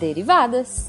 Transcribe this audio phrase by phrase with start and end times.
[0.00, 0.88] Derivadas.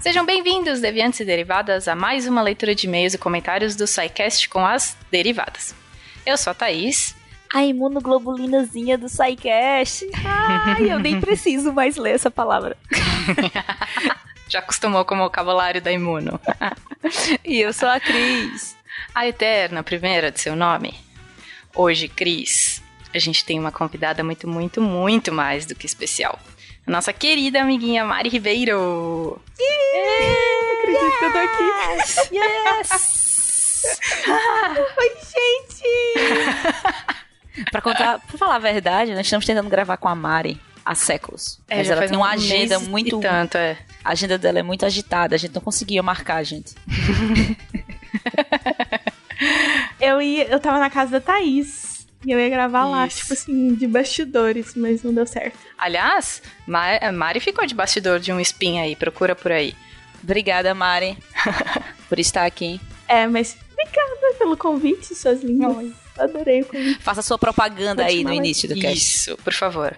[0.00, 4.48] Sejam bem-vindos, deviantes e derivadas, a mais uma leitura de e-mails e comentários do SciCast
[4.48, 5.74] com as derivadas.
[6.24, 7.16] Eu sou a Thaís.
[7.52, 10.08] A imunoglobulinazinha do SciCast.
[10.24, 12.76] Ai, eu nem preciso mais ler essa palavra.
[14.48, 16.40] Já acostumou com o vocabulário da imuno.
[17.44, 18.76] e eu sou a Cris.
[19.14, 20.94] A eterna primeira de seu nome.
[21.74, 22.82] Hoje, Cris,
[23.14, 26.38] a gente tem uma convidada muito, muito, muito mais do que especial
[26.86, 29.40] nossa querida amiguinha Mari Ribeiro.
[29.58, 30.78] Yeah!
[30.78, 31.64] Acredito que eu tô aqui.
[32.32, 33.98] Yes!
[34.98, 35.84] Oi, gente!
[37.70, 41.58] pra contar, pra falar a verdade, nós estamos tentando gravar com a Mari há séculos.
[41.68, 43.18] É, mas ela tem uma agenda muito.
[43.18, 43.76] tanto, é.
[44.04, 46.76] A agenda dela é muito agitada, a gente não conseguia marcar, gente.
[50.00, 51.96] eu ia, eu tava na casa da Thaís.
[52.24, 52.90] E eu ia gravar Isso.
[52.90, 55.58] lá, tipo assim, de bastidores, mas não deu certo.
[55.76, 59.74] Aliás, Mari ficou de bastidor de um spin aí, procura por aí.
[60.22, 61.16] Obrigada, Mari,
[62.08, 62.80] por estar aqui.
[63.06, 65.92] É, mas obrigada pelo convite, suas lindas.
[66.18, 67.00] Adorei o convite.
[67.00, 68.96] Faça sua propaganda aí no início do cast.
[68.96, 69.96] Isso, por favor.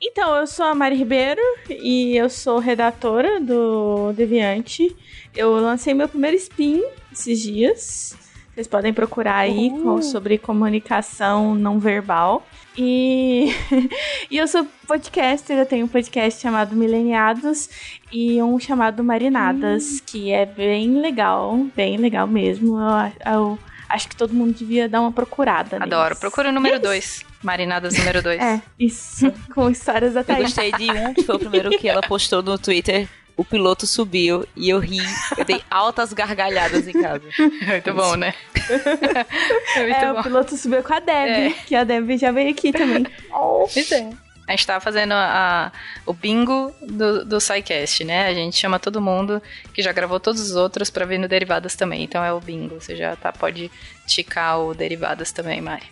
[0.00, 4.94] Então, eu sou a Mari Ribeiro e eu sou redatora do Deviante.
[5.34, 8.16] Eu lancei meu primeiro spin esses dias.
[8.54, 10.02] Vocês podem procurar aí uh.
[10.02, 12.46] sobre comunicação não verbal.
[12.76, 13.48] E,
[14.30, 17.68] e eu sou podcaster, eu tenho um podcast chamado Mileniados
[18.12, 19.98] e um chamado Marinadas, hum.
[20.06, 22.78] que é bem legal, bem legal mesmo.
[22.78, 23.58] Eu, eu,
[23.88, 25.76] acho que todo mundo devia dar uma procurada.
[25.76, 26.04] Adoro.
[26.04, 26.18] Neles.
[26.18, 27.24] Procura o número 2.
[27.42, 28.40] Marinadas número 2.
[28.40, 29.32] É, isso.
[29.54, 30.38] com histórias da Thaís.
[30.38, 33.86] Eu gostei de um, que foi o primeiro que ela postou no Twitter o piloto
[33.86, 34.98] subiu e eu ri.
[35.36, 37.24] Eu dei altas gargalhadas em casa.
[37.38, 38.32] Muito bom, né?
[39.76, 40.20] é, é bom.
[40.20, 41.50] o piloto subiu com a Deb, é.
[41.66, 43.06] que a Deb já veio aqui também.
[43.30, 44.10] Pois é.
[44.46, 45.72] A gente tava fazendo a, a,
[46.04, 48.28] o bingo do, do SciCast, né?
[48.28, 49.42] A gente chama todo mundo
[49.74, 52.04] que já gravou todos os outros pra vir no Derivadas também.
[52.04, 52.80] Então é o bingo.
[52.80, 53.70] Você já tá, pode
[54.06, 55.86] ticar o Derivadas também, Mari.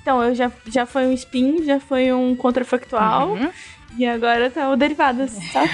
[0.00, 3.32] Então, eu já, já foi um spin, já foi um contrafactual.
[3.32, 3.52] Uhum.
[3.98, 5.64] E agora tá o Derivadas, tá?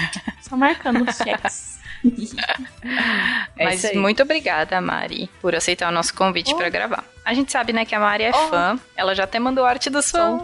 [0.41, 1.75] Só marcando os cheques.
[3.57, 6.57] É Mas muito obrigada, Mari, por aceitar o nosso convite oh.
[6.57, 7.03] para gravar.
[7.23, 8.49] A gente sabe, né, que a Mari é oh.
[8.49, 8.79] fã.
[8.95, 10.43] Ela já até mandou arte dos fãs.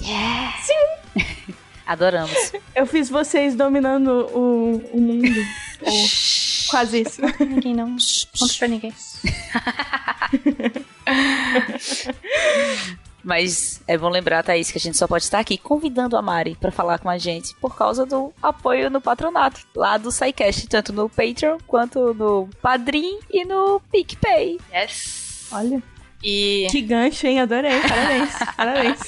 [0.00, 0.56] Yeah.
[0.58, 0.99] Sim.
[1.86, 2.52] Adoramos.
[2.74, 5.40] Eu fiz vocês dominando o, o mundo.
[6.70, 7.20] quase isso.
[7.40, 7.96] Ninguém não.
[8.38, 8.94] Conta pra ninguém.
[13.22, 16.56] Mas é bom lembrar, Thaís, que a gente só pode estar aqui convidando a Mari
[16.58, 20.92] para falar com a gente por causa do apoio no patronato lá do SciCast, tanto
[20.92, 24.58] no Patreon quanto no Padrim e no PicPay.
[24.72, 25.48] Yes!
[25.52, 25.82] Olha.
[26.22, 26.66] E...
[26.70, 27.40] Que gancho, hein?
[27.40, 27.80] Adorei.
[27.80, 28.30] Parabéns.
[28.56, 29.00] Parabéns.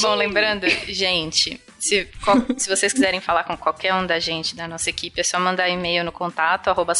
[0.00, 2.08] Bom, lembrando, gente, se,
[2.56, 5.68] se vocês quiserem falar com qualquer um da gente, da nossa equipe, é só mandar
[5.68, 6.92] e-mail no contato, arroba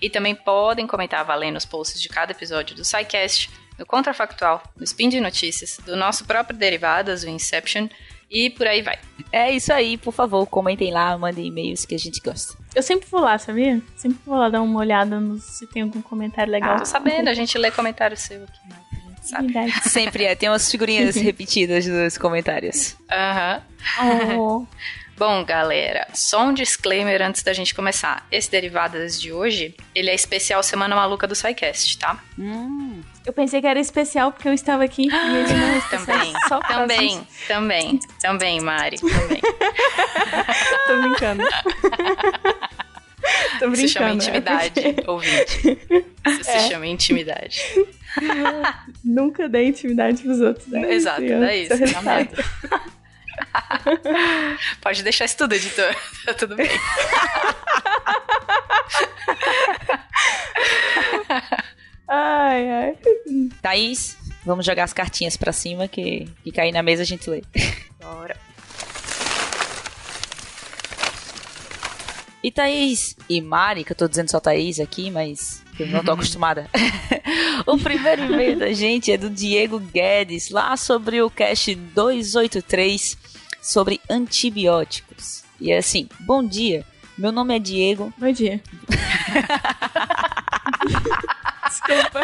[0.00, 4.84] e também podem comentar valendo os posts de cada episódio do SciCast, no Contrafactual, no
[4.84, 7.88] Spin de Notícias, do nosso próprio Derivadas, o Inception,
[8.34, 8.98] e por aí vai.
[9.30, 12.54] É isso aí, por favor, comentem lá, mandem e-mails que a gente gosta.
[12.74, 13.80] Eu sempre vou lá, sabia?
[13.96, 16.74] Sempre vou lá dar uma olhada no, se tem algum comentário legal.
[16.74, 18.76] Ah, tô sabendo, a gente lê comentário seu aqui, né?
[19.22, 19.54] Sabe?
[19.84, 22.96] Sempre é, tem umas figurinhas repetidas nos comentários.
[23.10, 23.62] Aham.
[24.02, 24.38] Uhum.
[24.38, 24.66] Oh.
[25.16, 28.26] Bom, galera, só um disclaimer antes da gente começar.
[28.32, 32.20] Esse Derivadas de hoje, ele é especial Semana Maluca do SciCast, tá?
[32.36, 33.00] Hum.
[33.24, 36.58] Eu pensei que era especial porque eu estava aqui e ele não é Também, só
[36.60, 39.40] também, também, também, Mari, também.
[40.86, 41.44] Tô brincando.
[43.58, 43.76] Tô brincando.
[43.76, 45.78] Se chama intimidade, é ouvinte.
[46.26, 46.58] Isso é.
[46.58, 47.62] se chama intimidade.
[49.04, 50.66] Nunca dei intimidade pros outros.
[50.66, 50.92] Né?
[50.92, 51.78] Exato, é isso.
[51.78, 52.82] Tá
[54.80, 55.94] Pode deixar isso tudo, editor.
[56.24, 56.68] Tá tudo bem.
[62.08, 62.98] ai, ai.
[63.60, 67.42] Thaís, vamos jogar as cartinhas pra cima que, que cair na mesa a gente lê.
[68.00, 68.36] Bora.
[72.44, 76.12] E Thaís e Mari, que eu tô dizendo só Thaís aqui, mas eu não tô
[76.12, 76.68] acostumada.
[77.66, 83.16] o primeiro e-mail da gente é do Diego Guedes, lá sobre o cast 283
[83.62, 85.42] sobre antibióticos.
[85.58, 86.84] E é assim: Bom dia,
[87.16, 88.12] meu nome é Diego.
[88.18, 88.62] Bom dia.
[91.66, 92.20] Desculpa.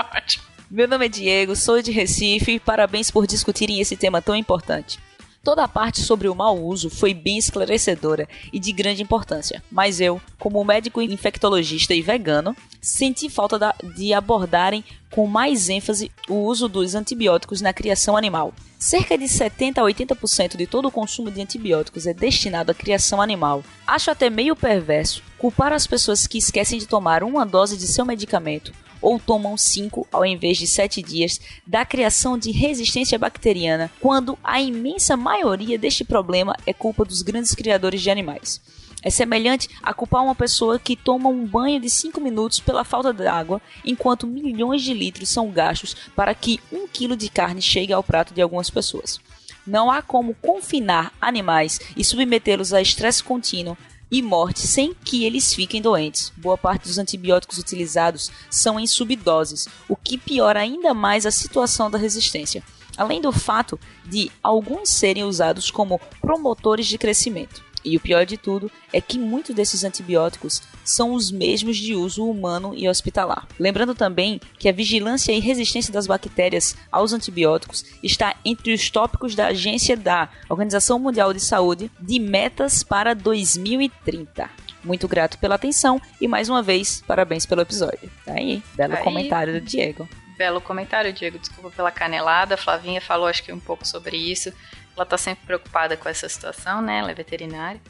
[0.16, 0.44] Ótimo.
[0.70, 4.98] Meu nome é Diego, sou de Recife e parabéns por discutirem esse tema tão importante.
[5.42, 10.00] Toda a parte sobre o mau uso foi bem esclarecedora e de grande importância, mas
[10.00, 16.68] eu, como médico infectologista e vegano, senti falta de abordarem com mais ênfase o uso
[16.68, 18.54] dos antibióticos na criação animal.
[18.78, 23.20] Cerca de 70 a 80% de todo o consumo de antibióticos é destinado à criação
[23.20, 23.64] animal.
[23.84, 28.04] Acho até meio perverso culpar as pessoas que esquecem de tomar uma dose de seu
[28.04, 28.72] medicamento
[29.02, 34.62] ou tomam 5 ao invés de 7 dias da criação de resistência bacteriana, quando a
[34.62, 38.60] imensa maioria deste problema é culpa dos grandes criadores de animais.
[39.02, 43.12] É semelhante a culpar uma pessoa que toma um banho de 5 minutos pela falta
[43.12, 47.92] de água, enquanto milhões de litros são gastos para que um quilo de carne chegue
[47.92, 49.20] ao prato de algumas pessoas.
[49.66, 53.76] Não há como confinar animais e submetê-los a estresse contínuo
[54.12, 56.30] e morte sem que eles fiquem doentes.
[56.36, 61.90] Boa parte dos antibióticos utilizados são em subdoses, o que piora ainda mais a situação
[61.90, 62.62] da resistência,
[62.94, 67.64] além do fato de alguns serem usados como promotores de crescimento.
[67.84, 72.28] E o pior de tudo é que muitos desses antibióticos são os mesmos de uso
[72.28, 73.46] humano e hospitalar.
[73.58, 79.34] Lembrando também que a vigilância e resistência das bactérias aos antibióticos está entre os tópicos
[79.34, 84.50] da agência da Organização Mundial de Saúde de metas para 2030.
[84.84, 88.10] Muito grato pela atenção e mais uma vez, parabéns pelo episódio.
[88.24, 89.02] Tá aí, belo aí.
[89.02, 90.08] comentário do Diego.
[90.36, 91.38] Belo comentário, Diego.
[91.38, 92.54] Desculpa pela canelada.
[92.54, 94.52] A Flavinha falou, acho que um pouco sobre isso.
[94.96, 96.98] Ela tá sempre preocupada com essa situação, né?
[96.98, 97.80] Ela é veterinária.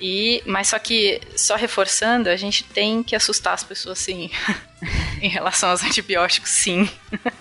[0.00, 4.30] E, mas só que, só reforçando, a gente tem que assustar as pessoas sim.
[5.22, 6.90] em relação aos antibióticos, sim.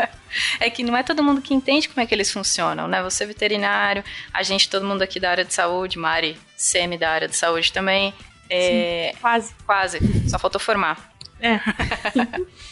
[0.60, 3.02] é que não é todo mundo que entende como é que eles funcionam, né?
[3.02, 7.10] Você é veterinário, a gente, todo mundo aqui da área de saúde, Mari, semi da
[7.10, 8.14] área de saúde também.
[8.48, 9.54] É, sim, quase.
[9.66, 10.30] Quase.
[10.30, 11.12] Só faltou formar.
[11.40, 11.60] É.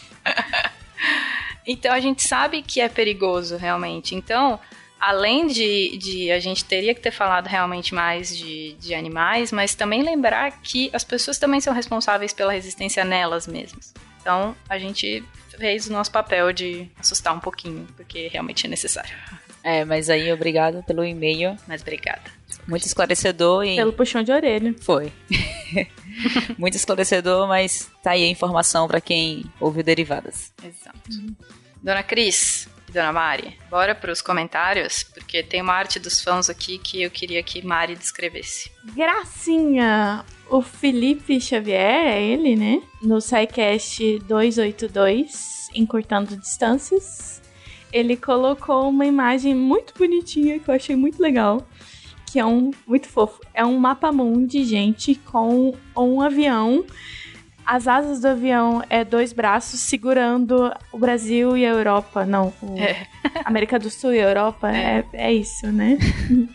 [1.66, 4.14] então a gente sabe que é perigoso, realmente.
[4.14, 4.60] Então,
[5.00, 9.74] além de, de a gente teria que ter falado realmente mais de, de animais, mas
[9.74, 13.94] também lembrar que as pessoas também são responsáveis pela resistência nelas mesmas.
[14.20, 15.24] Então, a gente
[15.58, 19.16] fez o nosso papel de assustar um pouquinho, porque realmente é necessário.
[19.62, 21.56] É, mas aí obrigado pelo e-mail.
[21.66, 22.22] Mas obrigada.
[22.66, 23.76] Muito esclarecedor e.
[23.76, 24.74] Pelo puxão de orelha.
[24.80, 25.12] Foi.
[26.58, 30.52] Muito esclarecedor, mas tá aí a informação para quem ouviu derivadas.
[30.62, 30.98] Exato.
[31.10, 31.34] Uhum.
[31.82, 36.78] Dona Cris, Dona Mari, bora para os comentários, porque tem uma arte dos fãs aqui
[36.78, 38.70] que eu queria que Mari descrevesse.
[38.94, 40.24] Gracinha!
[40.48, 42.82] O Felipe Xavier, é ele, né?
[43.00, 47.40] No SciCast 282, Encurtando Distâncias,
[47.92, 51.66] ele colocou uma imagem muito bonitinha que eu achei muito legal.
[52.26, 53.40] Que é um muito fofo.
[53.52, 56.84] É um mapa mundo de gente com um avião
[57.70, 62.26] as asas do avião é dois braços segurando o Brasil e a Europa.
[62.26, 63.06] Não, é.
[63.44, 64.68] América do Sul e a Europa.
[64.68, 65.04] É.
[65.12, 65.96] é, é isso, né?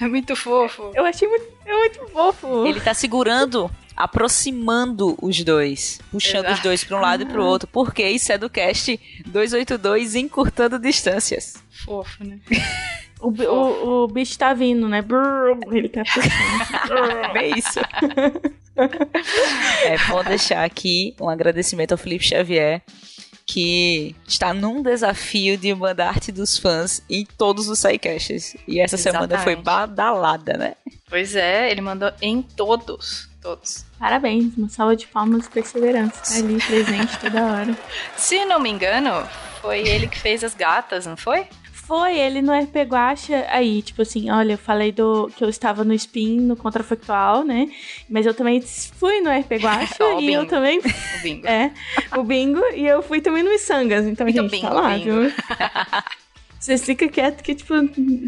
[0.00, 0.92] É muito fofo.
[0.94, 2.66] Eu achei muito, é muito fofo.
[2.66, 6.54] Ele tá segurando aproximando os dois, puxando Exato.
[6.54, 10.14] os dois para um lado e para o outro, porque isso é do cast 282
[10.14, 11.54] encurtando distâncias.
[11.70, 12.38] Fofo, né?
[13.20, 15.00] O, o, o, bicho tá vindo, né?
[15.00, 17.36] Brrr, ele tá puxando.
[17.36, 17.80] é isso.
[19.84, 22.82] é bom deixar aqui um agradecimento ao Felipe Xavier,
[23.46, 28.56] que está num desafio de mandar arte dos fãs em todos os sidecasts.
[28.68, 29.28] E essa Exatamente.
[29.30, 30.74] semana foi badalada, né?
[31.08, 33.28] Pois é, ele mandou em todos.
[33.40, 33.86] Todos.
[33.98, 36.20] Parabéns, uma salva de palmas de perseverança.
[36.20, 37.78] Tá ali presente toda hora.
[38.16, 39.10] Se não me engano,
[39.62, 41.46] foi ele que fez as gatas, não foi?
[41.86, 45.84] Foi ele no RP Guacha aí, tipo assim, olha, eu falei do que eu estava
[45.84, 47.68] no spin, no contrafactual, né?
[48.10, 50.42] Mas eu também fui no RP Guacha oh, e bingo.
[50.42, 51.46] eu também o bingo.
[51.46, 51.70] É,
[52.16, 54.94] o bingo e eu fui também no Missangas, então, então gente, tá bingo, tá lá,
[54.98, 55.04] bingo.
[55.04, 55.32] viu?
[56.58, 57.74] Vocês ficam quietos que, tipo,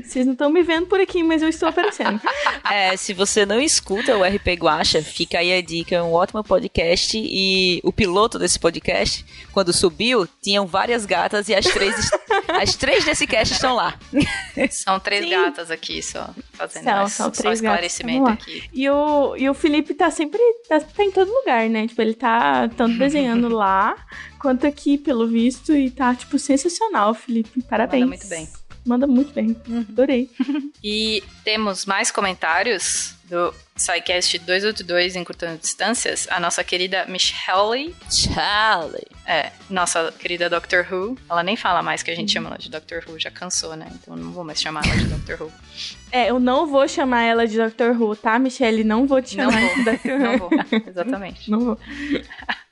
[0.05, 2.21] vocês não estão me vendo por aqui, mas eu estou aparecendo.
[2.71, 6.45] É, se você não escuta o RP Guacha, fica aí a dica, é um ótimo
[6.45, 12.11] podcast e o piloto desse podcast, quando subiu, tinham várias gatas e as três,
[12.61, 13.99] as três desse cast estão lá.
[14.71, 15.31] São três Sim.
[15.31, 18.65] gatas aqui só, fazendo são, são três só esclarecimento gatas, aqui.
[18.73, 21.87] E o, e o Felipe tá sempre, tá, tá em todo lugar, né?
[21.87, 23.97] Tipo, ele tá tanto desenhando lá,
[24.39, 27.63] quanto aqui, pelo visto, e tá, tipo, sensacional, Felipe.
[27.63, 28.05] Parabéns.
[28.05, 28.49] Manda muito bem.
[28.85, 29.57] Manda muito bem.
[29.69, 29.87] Uhum.
[29.89, 30.31] Adorei.
[30.83, 37.95] e temos mais comentários do SciCast 282 Encurtando Distâncias, a nossa querida Michelle.
[38.11, 39.07] Charlie.
[39.27, 41.19] É, nossa querida Doctor Who.
[41.29, 43.87] Ela nem fala mais que a gente chama ela de Doctor Who, já cansou, né?
[43.93, 45.53] Então não vou mais chamar ela de Doctor Who.
[46.11, 48.83] É, eu não vou chamar ela de Doctor Who, tá, Michelle?
[48.83, 49.77] Não vou te chamar não vou.
[49.77, 50.19] de Doctor Who.
[50.25, 50.51] Não vou,
[50.89, 51.51] exatamente.
[51.51, 51.79] Não vou.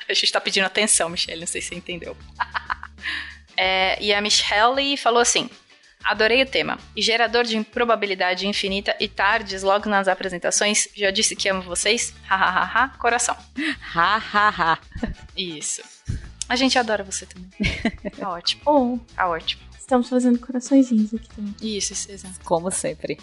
[0.08, 2.16] A gente tá pedindo atenção, Michelle, não sei se você entendeu.
[3.56, 5.50] é, e a Michelle falou assim:
[6.04, 6.78] Adorei o tema.
[6.94, 10.86] E gerador de improbabilidade infinita e tardes logo nas apresentações.
[10.94, 12.14] Já disse que amo vocês?
[12.28, 13.36] Hahaha, coração.
[13.80, 14.78] Hahaha.
[15.36, 15.82] Isso.
[16.48, 17.50] A gente adora você também.
[18.16, 18.62] Tá ótimo.
[18.64, 19.62] Oh, Tá ótimo.
[19.76, 21.54] estamos fazendo coraçõezinhos aqui também.
[21.60, 22.38] Isso, isso, exato.
[22.44, 23.18] Como sempre.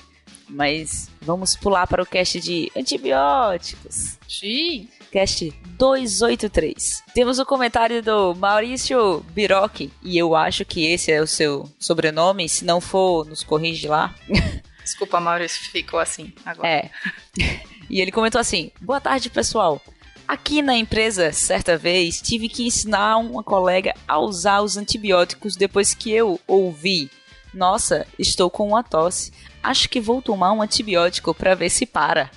[0.50, 4.18] Mas vamos pular para o cast de antibióticos.
[4.28, 4.88] Sim.
[5.12, 7.04] Cast 283.
[7.14, 12.50] Temos o comentário do Maurício Biroc, e eu acho que esse é o seu sobrenome.
[12.50, 14.14] Se não for, nos corrige lá.
[14.84, 16.68] Desculpa, Maurício, ficou assim agora.
[16.68, 16.90] É.
[17.90, 19.80] E ele comentou assim: Boa tarde, pessoal.
[20.28, 25.94] Aqui na empresa, certa vez, tive que ensinar uma colega a usar os antibióticos depois
[25.94, 27.12] que eu ouvi.
[27.54, 29.32] Nossa, estou com uma tosse.
[29.64, 32.30] Acho que vou tomar um antibiótico pra ver se para.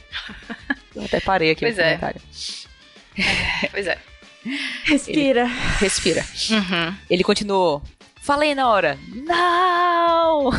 [0.95, 1.85] Eu até parei aqui Pois no é.
[1.97, 2.23] comentário.
[3.73, 3.99] Pois é.
[4.85, 5.47] Respira.
[5.81, 6.25] Respira.
[6.51, 6.95] Uhum.
[7.11, 7.83] Ele continuou.
[8.23, 8.99] Falei na hora.
[9.09, 10.51] Não!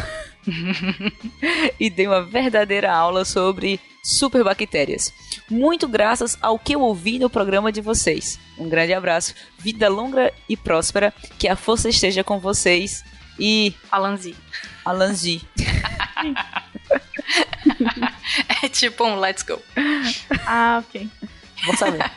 [1.79, 5.13] e dei uma verdadeira aula sobre superbactérias.
[5.49, 8.39] Muito graças ao que eu ouvi no programa de vocês.
[8.57, 9.33] Um grande abraço.
[9.57, 11.13] Vida longa e próspera.
[11.37, 13.03] Que a força esteja com vocês.
[13.39, 14.35] E Alanzi.
[14.83, 15.41] Alanzi.
[18.63, 19.61] É tipo um let's go.
[20.45, 21.09] Ah, ok.
[21.65, 22.09] Vou saber.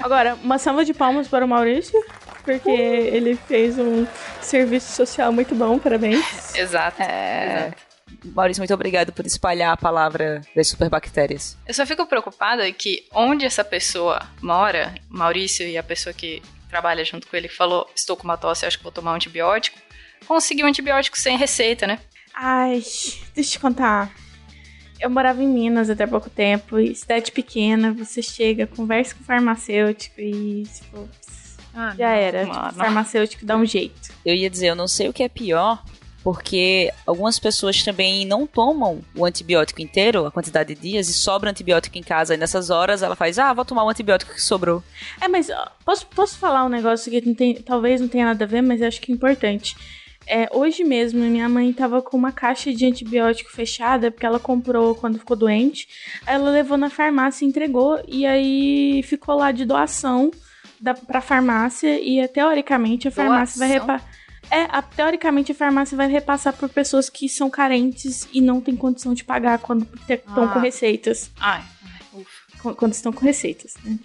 [0.00, 1.98] Agora, uma salva de palmas para o Maurício,
[2.44, 4.06] porque ele fez um
[4.40, 6.54] serviço social muito bom, parabéns.
[6.54, 7.02] Exato.
[7.02, 7.68] É.
[7.68, 7.90] Exato.
[8.24, 11.56] Maurício, muito obrigado por espalhar a palavra das superbactérias.
[11.66, 17.04] Eu só fico preocupada que onde essa pessoa mora, Maurício e a pessoa que trabalha
[17.04, 19.78] junto com ele que falou, estou com uma tosse, acho que vou tomar um antibiótico,
[20.26, 21.98] conseguiu um antibiótico sem receita, né?
[22.34, 24.12] Ai, deixa eu te contar.
[25.00, 29.24] Eu morava em Minas até pouco tempo, e cidade pequena, você chega, conversa com o
[29.24, 31.08] farmacêutico e, tipo,
[31.74, 32.46] Ah, já era.
[32.46, 32.54] mano.
[32.60, 34.12] Tipo, o farmacêutico dá um jeito.
[34.24, 35.82] Eu ia dizer, eu não sei o que é pior,
[36.22, 41.48] porque algumas pessoas também não tomam o antibiótico inteiro, a quantidade de dias, e sobra
[41.50, 42.34] antibiótico em casa.
[42.34, 44.82] E nessas horas ela faz, ah, vou tomar o antibiótico que sobrou.
[45.18, 45.48] É, mas
[45.82, 48.82] posso, posso falar um negócio que não tem, talvez não tenha nada a ver, mas
[48.82, 49.74] eu acho que é importante.
[50.32, 54.94] É, hoje mesmo, minha mãe tava com uma caixa de antibiótico fechada, porque ela comprou
[54.94, 55.88] quando ficou doente.
[56.24, 60.30] Aí ela levou na farmácia entregou, e aí ficou lá de doação
[60.80, 63.86] da, pra farmácia, e é, teoricamente a farmácia vai Doação?
[63.96, 64.10] repassar.
[64.52, 68.74] É, a- teoricamente a farmácia vai repassar por pessoas que são carentes e não têm
[68.76, 70.48] condição de pagar quando estão Ah.
[70.52, 71.30] com receitas.
[71.40, 71.62] Ai,
[72.62, 73.98] Quando estão com receitas, né?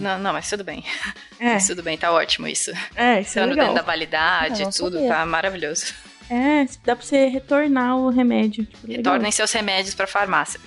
[0.00, 0.84] Não, não, mas tudo bem.
[1.40, 2.70] É, Mas tudo bem, tá ótimo isso.
[2.94, 3.66] é, isso é Sendo legal.
[3.68, 5.08] dentro da validade e não tudo, sabia.
[5.08, 5.94] tá maravilhoso.
[6.28, 8.64] É, dá pra você retornar o remédio.
[8.66, 8.96] Tipo, legal.
[9.14, 10.58] Retornem seus remédios pra farmácia.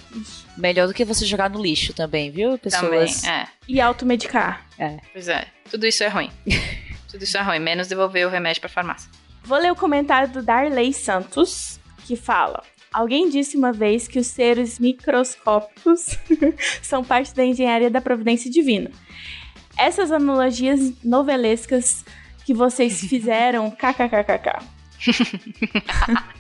[0.58, 3.24] Melhor do que você jogar no lixo também, viu, Também, pessoas?
[3.26, 3.46] é.
[3.68, 4.66] E automedicar.
[5.12, 5.46] Pois é.
[5.70, 6.32] Tudo isso é ruim.
[7.12, 9.10] tudo isso é ruim, menos devolver o remédio pra farmácia.
[9.44, 14.28] Vou ler o comentário do Darley Santos, que fala: Alguém disse uma vez que os
[14.28, 16.18] seres microscópicos
[16.82, 18.92] são parte da engenharia da providência divina.
[19.78, 22.04] Essas analogias novelescas
[22.46, 24.60] que vocês fizeram, kkkk.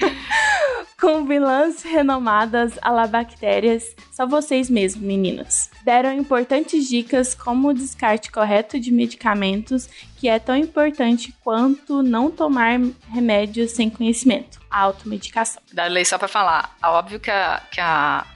[1.00, 5.70] Com vilãs renomadas a la bactérias, só vocês mesmos, meninas.
[5.84, 12.30] Deram importantes dicas como o descarte correto de medicamentos, que é tão importante quanto não
[12.30, 12.80] tomar
[13.12, 14.58] remédios sem conhecimento.
[14.70, 15.62] A automedicação.
[15.70, 16.74] Da lei só pra falar.
[16.82, 18.26] Óbvio que a, que a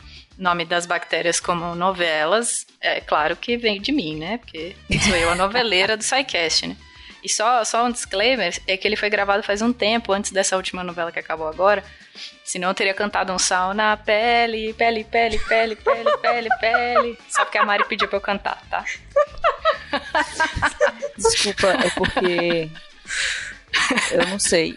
[0.40, 4.38] nome das bactérias como novelas, é claro que vem de mim, né?
[4.38, 4.75] Porque
[5.06, 6.76] sou eu a noveleira do SciCast, né?
[7.23, 10.57] E só, só um disclaimer, é que ele foi gravado faz um tempo, antes dessa
[10.57, 11.85] última novela que acabou agora.
[12.45, 17.19] Senão eu teria cantado um sal na pele, pele, pele, pele, pele, pele, pele.
[17.29, 18.85] Só porque a Mari pediu pra eu cantar, tá?
[21.17, 22.71] Desculpa, é porque.
[24.11, 24.73] Eu não sei.
[24.73, 24.77] O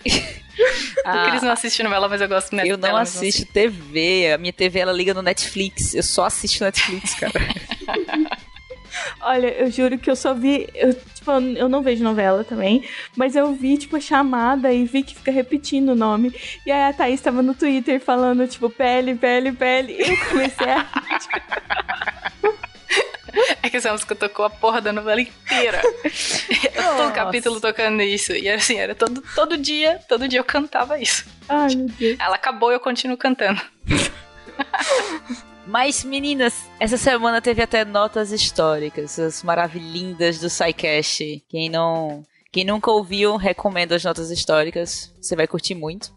[1.06, 4.32] Ah, Cris não assiste novela, mas eu gosto né, eu não assisto TV.
[4.34, 5.96] A minha TV ela liga no Netflix.
[5.96, 7.34] Eu só assisto Netflix, cara.
[9.22, 10.68] Olha, eu juro que eu só vi.
[10.74, 12.84] Eu, tipo, eu não vejo novela também,
[13.16, 16.34] mas eu vi, tipo, a chamada e vi que fica repetindo o nome.
[16.66, 19.94] E aí a Thaís tava no Twitter falando, tipo, pele, pele, pele.
[19.94, 20.86] E eu comecei a.
[23.64, 25.82] É que essa música tocou a porra da novela inteira.
[26.76, 28.32] todo capítulo tocando isso.
[28.34, 31.26] E assim, era todo, todo dia, todo dia eu cantava isso.
[31.50, 32.20] Ai, meu Deus.
[32.20, 33.62] Ela acabou e eu continuo cantando.
[35.65, 41.43] Mas, meninas, essa semana teve até notas históricas, as maravilhindas do SciCast.
[41.48, 42.24] Quem não.
[42.51, 45.13] Quem nunca ouviu, recomendo as notas históricas.
[45.20, 46.13] Você vai curtir muito.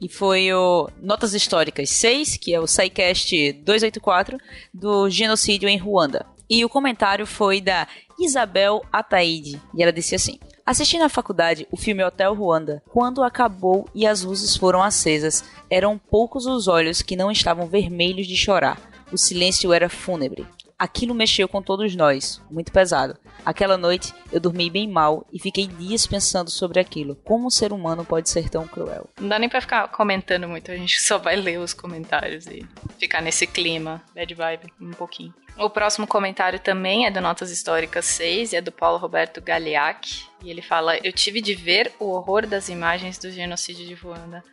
[0.00, 4.38] E foi o Notas Históricas 6, que é o SciCast 284,
[4.72, 6.26] do genocídio em Ruanda.
[6.48, 7.88] E o comentário foi da
[8.20, 9.60] Isabel Ataíde.
[9.74, 12.82] E ela disse assim: Assisti na faculdade o filme Hotel Ruanda.
[12.88, 18.26] Quando acabou e as luzes foram acesas, eram poucos os olhos que não estavam vermelhos
[18.26, 18.76] de chorar.
[19.12, 20.44] O silêncio era fúnebre.
[20.76, 23.16] Aquilo mexeu com todos nós, muito pesado.
[23.44, 27.14] Aquela noite eu dormi bem mal e fiquei dias pensando sobre aquilo.
[27.24, 29.08] Como um ser humano pode ser tão cruel?
[29.20, 32.66] Não dá nem pra ficar comentando muito, a gente só vai ler os comentários e
[32.98, 35.32] ficar nesse clima, bad vibe, um pouquinho.
[35.58, 40.26] O próximo comentário também é do Notas Históricas 6 e é do Paulo Roberto Galeac.
[40.44, 44.44] E ele fala: Eu tive de ver o horror das imagens do genocídio de Ruanda.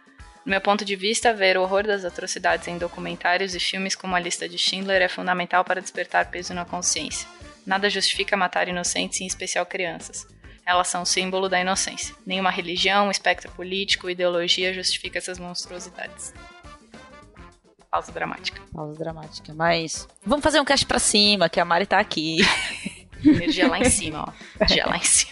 [0.46, 4.16] No meu ponto de vista, ver o horror das atrocidades em documentários e filmes como
[4.16, 7.28] a lista de Schindler é fundamental para despertar peso na consciência.
[7.66, 10.26] Nada justifica matar inocentes, em especial crianças.
[10.66, 12.16] Elas são símbolo da inocência.
[12.26, 16.34] Nenhuma religião, espectro político, ideologia justifica essas monstruosidades.
[17.94, 18.60] Pausa dramática.
[18.74, 19.54] Pausa dramática.
[19.54, 22.40] Mas vamos fazer um cast pra cima, que a Mari tá aqui.
[23.24, 24.34] Energia lá em cima, ó.
[24.60, 25.32] Energia lá em cima.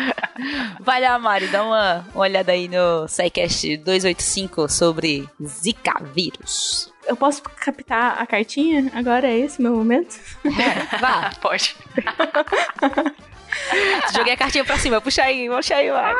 [0.80, 6.90] Vai lá, Mari, dá uma, olhada aí no SciCast 285 sobre Zika vírus.
[7.06, 8.90] Eu posso captar a cartinha?
[8.94, 10.18] Agora é esse meu momento?
[10.42, 11.32] É, vá.
[11.38, 11.76] Pode.
[14.16, 16.18] Joguei a cartinha pra cima, puxa aí, puxa aí, Mari.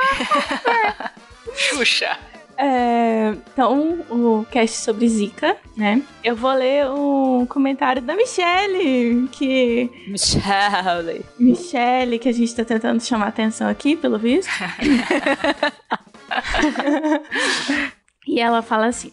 [1.56, 2.18] Xuxa.
[2.56, 6.02] É, então, o cast sobre Zika, né?
[6.22, 9.90] Eu vou ler um comentário da Michelle, que.
[10.06, 11.24] Michelle.
[11.38, 14.50] Michelle, que a gente tá tentando chamar atenção aqui, pelo visto.
[18.26, 19.12] e ela fala assim.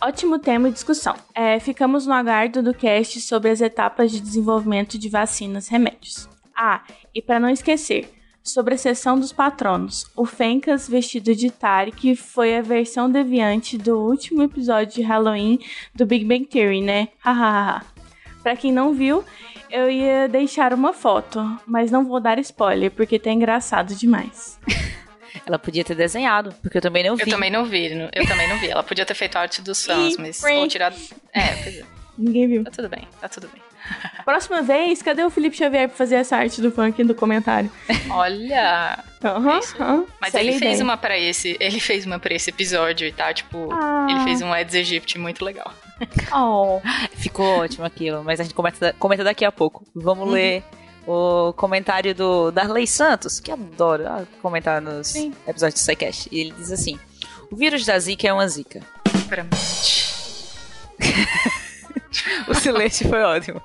[0.00, 1.16] Ótimo tema e discussão.
[1.34, 6.28] É, ficamos no aguardo do cast sobre as etapas de desenvolvimento de vacinas e remédios.
[6.56, 8.08] Ah, e para não esquecer,
[8.48, 10.10] sobre a sessão dos patronos.
[10.16, 15.58] O Fencas vestido de Tarek foi a versão deviante do último episódio de Halloween
[15.94, 17.08] do Big Bang Theory, né?
[17.18, 17.84] Hahaha.
[18.42, 19.24] pra quem não viu,
[19.70, 24.58] eu ia deixar uma foto, mas não vou dar spoiler, porque tá engraçado demais.
[25.46, 27.22] Ela podia ter desenhado, porque eu também não vi.
[27.22, 28.68] Eu também não vi, eu também não vi.
[28.70, 30.96] Ela podia ter feito a arte dos fãs, mas ou tirado.
[31.32, 31.84] É, pois é.
[32.16, 32.64] Ninguém viu.
[32.64, 33.67] Tá tudo bem, tá tudo bem.
[34.24, 37.70] Próxima vez, cadê o Felipe Xavier pra fazer essa arte do funk do comentário?
[38.10, 38.98] Olha!
[39.24, 40.06] Uhum, uhum.
[40.20, 41.56] Mas ele fez uma pra esse.
[41.58, 43.68] Ele fez uma pra esse episódio e tá, tipo.
[43.72, 44.06] Ah.
[44.10, 45.72] Ele fez um Eds Egypt muito legal.
[46.32, 46.80] Oh.
[47.16, 49.84] Ficou ótimo aquilo, mas a gente comenta, comenta daqui a pouco.
[49.92, 50.32] Vamos Uhum.
[50.34, 50.62] ler
[51.04, 54.04] o comentário do Darley Santos, que adoro
[54.40, 55.34] comentar nos Sim.
[55.44, 56.28] episódios do SciCast.
[56.30, 56.96] E ele diz assim:
[57.50, 58.80] O vírus da Zika é uma Zika.
[59.28, 59.50] Pra mim.
[62.46, 63.62] O silêncio foi ótimo.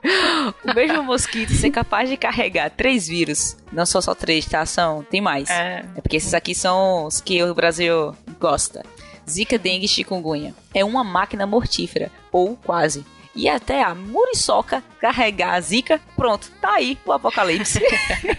[0.64, 3.56] O mesmo mosquito ser capaz de carregar três vírus.
[3.72, 4.66] Não são só três, tá?
[4.66, 5.50] São, tem mais.
[5.50, 5.86] É.
[5.96, 8.84] É porque esses aqui são os que o Brasil gosta.
[9.30, 10.54] Zika, dengue e chikungunya.
[10.74, 13.06] É uma máquina mortífera, ou quase.
[13.36, 17.82] E até a muriçoca carregar a zika, pronto, tá aí o apocalipse.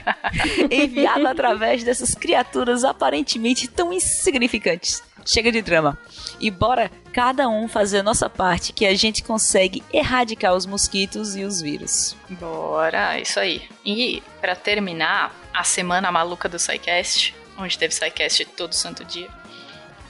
[0.71, 5.03] Enviado através dessas criaturas aparentemente tão insignificantes.
[5.25, 5.99] Chega de drama.
[6.39, 11.37] E bora cada um fazer a nossa parte que a gente consegue erradicar os mosquitos
[11.37, 12.17] e os vírus.
[12.29, 13.63] Bora, isso aí.
[13.85, 19.29] E pra terminar a semana maluca do SciCast, onde teve SciCast todo santo dia,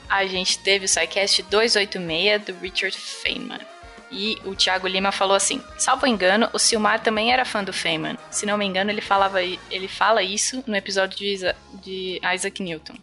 [0.09, 3.61] a gente teve o SciCast 286 do Richard Feynman.
[4.11, 8.17] E o Thiago Lima falou assim: Salvo engano, o Silmar também era fã do Feynman.
[8.31, 12.95] Se não me engano, ele, falava, ele fala isso no episódio de, de Isaac Newton.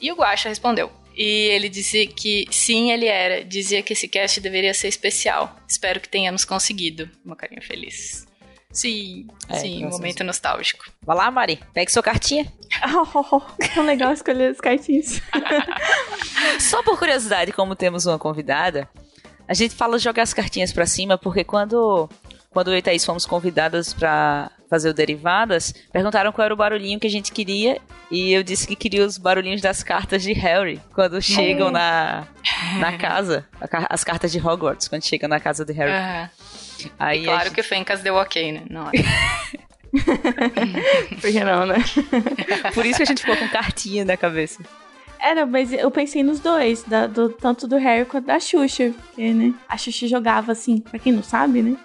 [0.00, 0.92] E o Guaxa respondeu.
[1.16, 3.44] E ele disse que sim, ele era.
[3.44, 5.54] Dizia que esse cast deveria ser especial.
[5.68, 7.08] Espero que tenhamos conseguido.
[7.24, 8.26] Uma carinha feliz.
[8.74, 10.84] Sim, É, sim, graças momento nostálgico.
[11.00, 12.52] Vai lá, Mari, pegue sua cartinha.
[12.92, 13.40] Oh,
[13.72, 15.22] tão legal escolher as cartinhas.
[16.58, 18.88] Só por curiosidade, como temos uma convidada,
[19.46, 22.08] a gente fala jogar as cartinhas pra cima, porque quando,
[22.50, 26.98] quando eu e Thaís fomos convidadas pra fazer o Derivadas, perguntaram qual era o barulhinho
[26.98, 30.80] que a gente queria, e eu disse que queria os barulhinhos das cartas de Harry,
[30.92, 32.26] quando chegam na,
[32.80, 33.46] na casa,
[33.88, 35.92] as cartas de Hogwarts, quando chegam na casa de Harry.
[35.92, 36.30] Aham.
[36.98, 38.62] Aí E claro gente- que o Fencas deu ok, né?
[38.76, 38.90] Hora.
[41.20, 41.76] Por que não, né?
[42.74, 44.62] Por isso que a gente ficou com cartinha na cabeça.
[45.20, 48.92] Era, mas eu pensei nos dois, da- do, tanto do Harry quanto da Xuxa.
[49.06, 49.54] Porque, né?
[49.68, 51.76] A Xuxa jogava assim, pra quem não sabe, né?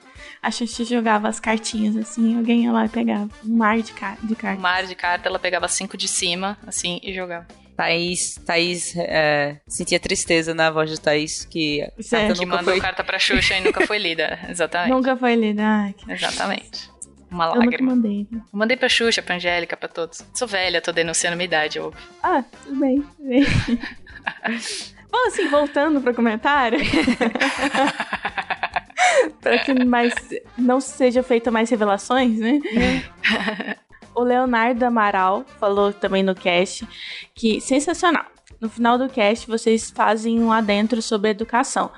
[0.41, 4.17] A Xuxa jogava as cartinhas assim, alguém ia lá e pegava um mar de, ca
[4.23, 4.62] de O cartas.
[4.62, 7.45] mar de carta, ela pegava cinco de cima, assim, e jogava.
[7.75, 11.91] Thaís, Thaís é, sentia tristeza na voz de Thaís, que é.
[12.10, 12.82] carta Que nunca mandou foi...
[12.82, 14.38] carta pra Xuxa e nunca foi lida.
[14.49, 14.91] Exatamente.
[14.91, 15.63] Nunca foi lida.
[15.65, 16.12] Ai, que...
[16.12, 16.89] Exatamente.
[17.32, 17.95] Uma Eu nunca lágrima.
[17.95, 18.28] mandei.
[18.32, 18.39] né?
[18.52, 20.25] Eu mandei pra Xuxa, pra Angélica, pra todos.
[20.34, 22.02] Sou velha, tô denunciando minha idade, óbvio.
[22.23, 23.45] Ah, tudo bem, tudo bem.
[25.12, 26.80] Bom, assim, voltando pro comentário.
[29.41, 30.13] para que mais
[30.58, 32.60] não seja feita mais revelações, né?
[34.15, 36.86] O Leonardo Amaral falou também no cast
[37.34, 38.26] que sensacional.
[38.60, 41.89] No final do cast, vocês fazem um adentro sobre educação.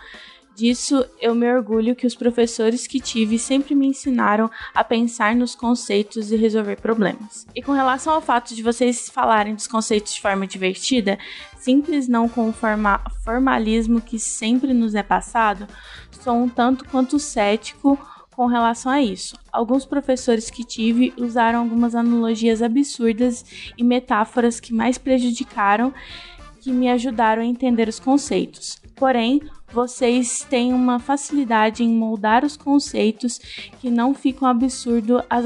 [0.55, 5.55] Disso eu me orgulho que os professores que tive sempre me ensinaram a pensar nos
[5.55, 7.47] conceitos e resolver problemas.
[7.55, 11.17] E com relação ao fato de vocês falarem dos conceitos de forma divertida,
[11.57, 15.67] simples não com o forma formalismo que sempre nos é passado,
[16.19, 17.97] sou um tanto quanto cético
[18.31, 19.37] com relação a isso.
[19.51, 23.45] Alguns professores que tive usaram algumas analogias absurdas
[23.77, 25.93] e metáforas que mais prejudicaram
[26.59, 28.80] que me ajudaram a entender os conceitos.
[29.01, 29.41] Porém,
[29.73, 33.39] vocês têm uma facilidade em moldar os conceitos
[33.79, 35.45] que não ficam absurdo as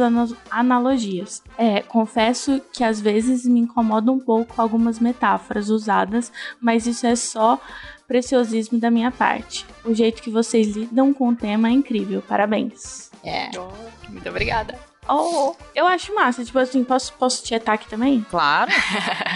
[0.51, 1.41] analogias.
[1.57, 7.15] É, confesso que às vezes me incomoda um pouco algumas metáforas usadas, mas isso é
[7.15, 7.57] só
[8.05, 9.65] preciosismo da minha parte.
[9.85, 12.21] O jeito que vocês lidam com o tema é incrível.
[12.21, 13.09] Parabéns.
[13.23, 13.49] É.
[13.57, 14.77] Oh, muito obrigada.
[15.07, 16.43] Oh, eu acho massa.
[16.43, 18.25] Tipo assim, posso, posso te aqui também?
[18.29, 18.69] Claro.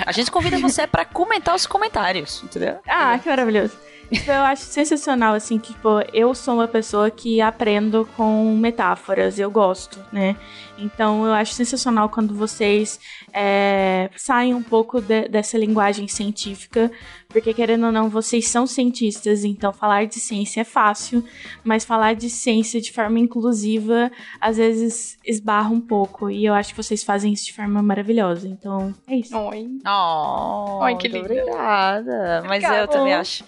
[0.05, 2.79] A gente convida você para comentar os comentários, entendeu?
[2.86, 3.77] Ah, que maravilhoso.
[4.12, 9.38] Tipo, eu acho sensacional, assim, que, tipo, eu sou uma pessoa que aprendo com metáforas,
[9.38, 10.36] eu gosto, né?
[10.78, 13.00] Então, eu acho sensacional quando vocês
[13.32, 16.91] é, saem um pouco de, dessa linguagem científica,
[17.28, 21.24] porque, querendo ou não, vocês são cientistas, então falar de ciência é fácil,
[21.63, 26.74] mas falar de ciência de forma inclusiva, às vezes, esbarra um pouco, e eu acho
[26.74, 29.38] que vocês fazem isso de forma maravilhosa, então, é isso.
[29.38, 29.69] Oi.
[29.86, 31.26] Oh, Oi, que linda.
[31.26, 32.43] Obrigada.
[32.48, 33.43] Mas eu também acho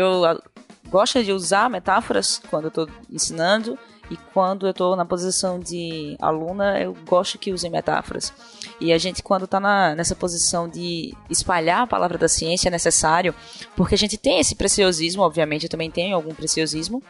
[0.00, 0.40] eu ah,
[0.88, 3.78] gosto de usar metáforas quando eu estou ensinando
[4.10, 8.32] e quando eu estou na posição de aluna, eu gosto que usem metáforas.
[8.80, 9.60] E a gente, quando está
[9.94, 13.32] nessa posição de espalhar a palavra da ciência, é necessário,
[13.76, 17.00] porque a gente tem esse preciosismo, obviamente, eu também tenho algum preciosismo,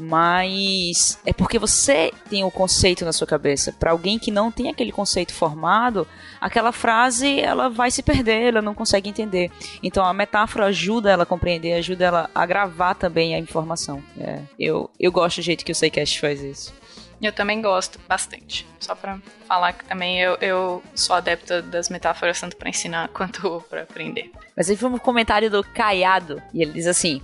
[0.00, 3.72] mas é porque você tem o conceito na sua cabeça.
[3.78, 6.06] Para alguém que não tem aquele conceito formado,
[6.40, 9.50] aquela frase ela vai se perder, ela não consegue entender.
[9.82, 14.02] Então a metáfora ajuda ela a compreender, ajuda ela a gravar também a informação.
[14.18, 16.72] É, eu, eu gosto do jeito que o Seicast faz isso.
[17.20, 18.66] Eu também gosto bastante.
[18.78, 23.62] Só pra falar que também eu, eu sou adepta das metáforas tanto para ensinar quanto
[23.68, 24.30] para aprender.
[24.56, 27.20] Mas aí foi um comentário do Caiado e ele diz assim: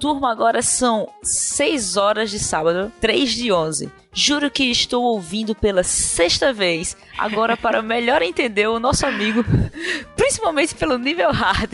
[0.00, 3.92] turma agora são 6 horas de sábado, 3 de 11.
[4.12, 9.44] Juro que estou ouvindo pela sexta vez, agora para melhor entender o nosso amigo,
[10.16, 11.70] principalmente pelo nível hard.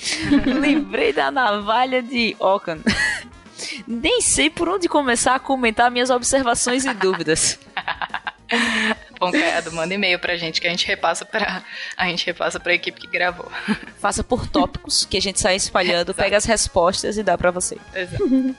[0.60, 2.78] Lembrei da navalha de Okan.
[3.86, 7.58] Nem sei por onde começar a comentar minhas observações e dúvidas.
[9.18, 11.62] Bom, Caiado, manda e-mail pra gente que a gente repassa pra,
[11.96, 13.50] a gente repassa pra equipe que gravou.
[13.98, 17.76] Faça por tópicos que a gente sai espalhando, pega as respostas e dá pra você.
[17.94, 18.56] Exato.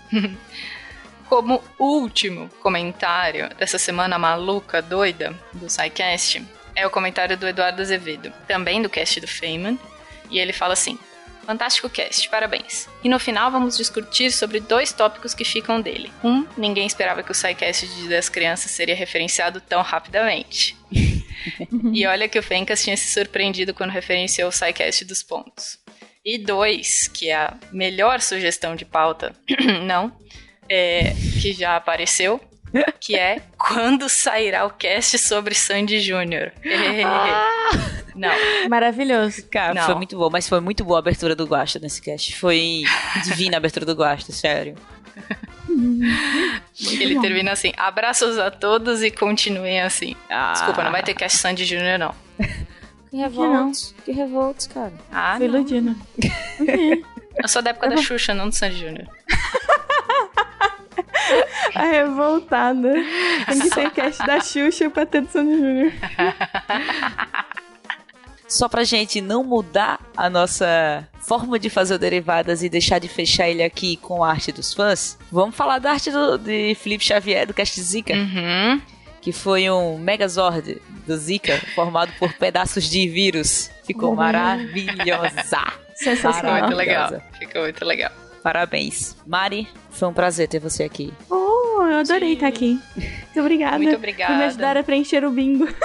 [1.27, 6.43] Como último comentário dessa semana maluca, doida, do SciCast,
[6.75, 9.79] é o comentário do Eduardo Azevedo, também do cast do Feynman,
[10.29, 10.97] e ele fala assim:
[11.49, 12.87] Fantástico cast, parabéns.
[13.03, 16.11] E no final vamos discutir sobre dois tópicos que ficam dele.
[16.23, 20.77] Um, ninguém esperava que o SciCast de das crianças seria referenciado tão rapidamente.
[21.91, 25.79] e olha que o Fencas tinha se surpreendido quando referenciou o SciCast dos pontos.
[26.23, 29.33] E dois, que é a melhor sugestão de pauta,
[29.87, 30.15] não,
[30.69, 32.39] é, que já apareceu,
[32.99, 36.51] que é quando sairá o cast sobre Sandy Júnior.
[37.05, 37.47] Ah!
[38.15, 38.31] Não.
[38.69, 39.45] Maravilhoso.
[39.49, 39.85] Cara, não.
[39.85, 42.35] foi muito bom, mas foi muito boa a abertura do Guasta nesse cast.
[42.35, 42.83] Foi
[43.23, 44.75] divina a abertura do Guasta, sério.
[46.99, 47.21] Ele bom.
[47.21, 50.15] termina assim: abraços a todos e continuem assim.
[50.29, 50.53] Ah.
[50.53, 52.13] Desculpa, não vai ter cast Sandy Júnior, não.
[53.09, 53.95] Que revoltos.
[54.05, 54.93] Que revoltos, cara.
[55.11, 55.95] Ah, Fui iludindo.
[57.41, 59.07] Eu sou da época da Xuxa, não do Sandy Júnior.
[61.75, 62.93] A revoltada.
[63.47, 65.91] Tem que ter cast da Xuxa pra ter do Sandy Júnior.
[68.47, 73.07] Só pra gente não mudar a nossa forma de fazer o Derivadas e deixar de
[73.07, 77.03] fechar ele aqui com a arte dos fãs, vamos falar da arte do, de Felipe
[77.03, 78.13] Xavier, do Cast Zika.
[78.13, 78.81] Uhum.
[79.21, 83.69] Que foi um Megazord do Zika, formado por pedaços de vírus.
[83.85, 84.15] Ficou uhum.
[84.15, 85.43] maravilhosa.
[85.93, 86.61] Sensacional.
[86.61, 87.21] Muito legal.
[87.37, 88.11] Ficou muito legal.
[88.43, 89.15] Parabéns.
[89.25, 91.13] Mari, foi um prazer ter você aqui.
[91.29, 92.33] Oh, eu adorei Sim.
[92.35, 92.79] estar aqui.
[92.95, 93.77] Muito obrigada.
[93.77, 94.33] Muito obrigada.
[94.33, 95.67] Por me ajudar a preencher o bingo.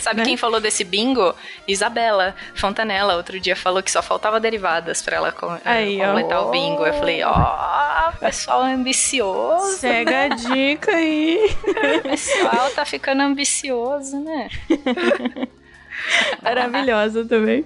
[0.00, 0.24] Sabe né?
[0.26, 1.34] quem falou desse bingo?
[1.66, 3.16] Isabela Fontanella.
[3.16, 6.48] Outro dia falou que só faltava derivadas pra ela eh, Aí, completar ó.
[6.48, 6.84] o bingo.
[6.84, 9.80] Eu falei, ó, oh, pessoal ambicioso.
[9.80, 11.38] Pega a dica aí.
[11.98, 14.48] O pessoal tá ficando ambicioso, né?
[16.42, 17.64] Maravilhosa também.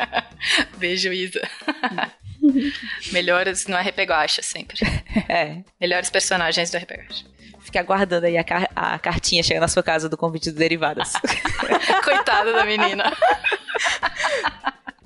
[0.78, 1.40] Beijo, Isa.
[3.12, 4.78] Melhores no RP Guacha, sempre.
[5.28, 5.58] É.
[5.80, 7.24] Melhores personagens do RP Guacha.
[7.60, 11.12] fique aguardando aí a, car a cartinha chegar na sua casa do convite do Derivadas.
[12.02, 13.12] Coitada da menina.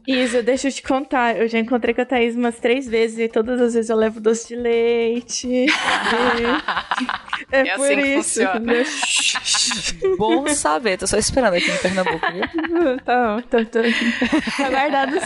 [0.06, 1.36] Isa, deixa eu te contar.
[1.36, 4.20] Eu já encontrei com a Thaís umas três vezes e todas as vezes eu levo
[4.20, 5.66] doce de leite.
[7.50, 8.40] É, é por assim que isso.
[8.40, 10.16] funciona.
[10.18, 12.98] Bom saber, tô só esperando aqui em Pernambuco, viu?
[13.04, 13.80] tá, tá, tá.
[14.56, 15.16] Tá guardado.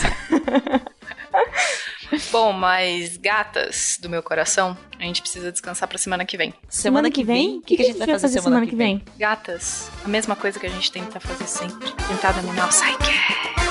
[2.30, 6.54] Bom, mas gatas do meu coração, a gente precisa descansar pra semana que vem.
[6.68, 7.58] Semana que vem?
[7.58, 9.02] O que, que a gente vai fazer semana que vem?
[9.18, 11.90] Gatas, a mesma coisa que a gente tenta fazer sempre.
[12.08, 13.67] Tentar dominar o Psyche.